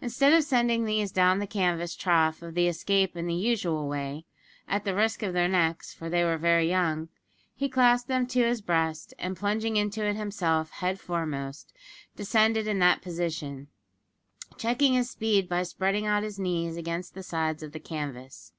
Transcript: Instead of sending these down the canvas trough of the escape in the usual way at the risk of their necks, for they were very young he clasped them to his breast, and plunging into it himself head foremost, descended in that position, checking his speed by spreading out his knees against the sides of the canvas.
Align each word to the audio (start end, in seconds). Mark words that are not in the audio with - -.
Instead 0.00 0.32
of 0.32 0.44
sending 0.44 0.84
these 0.84 1.10
down 1.10 1.40
the 1.40 1.48
canvas 1.48 1.96
trough 1.96 2.42
of 2.42 2.54
the 2.54 2.68
escape 2.68 3.16
in 3.16 3.26
the 3.26 3.34
usual 3.34 3.88
way 3.88 4.24
at 4.68 4.84
the 4.84 4.94
risk 4.94 5.20
of 5.24 5.32
their 5.32 5.48
necks, 5.48 5.92
for 5.92 6.08
they 6.08 6.22
were 6.22 6.38
very 6.38 6.68
young 6.68 7.08
he 7.56 7.68
clasped 7.68 8.06
them 8.06 8.24
to 8.24 8.46
his 8.46 8.60
breast, 8.60 9.14
and 9.18 9.36
plunging 9.36 9.76
into 9.76 10.06
it 10.06 10.14
himself 10.14 10.70
head 10.70 11.00
foremost, 11.00 11.72
descended 12.14 12.68
in 12.68 12.78
that 12.78 13.02
position, 13.02 13.66
checking 14.56 14.94
his 14.94 15.10
speed 15.10 15.48
by 15.48 15.64
spreading 15.64 16.06
out 16.06 16.22
his 16.22 16.38
knees 16.38 16.76
against 16.76 17.14
the 17.14 17.24
sides 17.24 17.60
of 17.60 17.72
the 17.72 17.80
canvas. 17.80 18.52